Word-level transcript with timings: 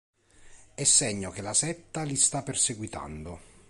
È 0.73 0.83
segno 0.83 1.29
che 1.29 1.43
la 1.43 1.53
setta 1.53 2.01
li 2.01 2.15
sta 2.15 2.41
perseguitando. 2.41 3.39